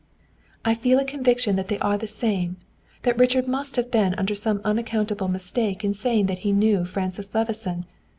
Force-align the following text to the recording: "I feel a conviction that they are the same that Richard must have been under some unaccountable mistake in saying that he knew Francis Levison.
"I 0.65 0.73
feel 0.73 0.97
a 0.97 1.05
conviction 1.05 1.57
that 1.57 1.67
they 1.67 1.77
are 1.77 1.95
the 1.95 2.07
same 2.07 2.57
that 3.03 3.19
Richard 3.19 3.47
must 3.47 3.75
have 3.75 3.91
been 3.91 4.15
under 4.15 4.33
some 4.33 4.59
unaccountable 4.65 5.27
mistake 5.27 5.83
in 5.83 5.93
saying 5.93 6.25
that 6.25 6.39
he 6.39 6.51
knew 6.53 6.85
Francis 6.85 7.35
Levison. 7.35 7.85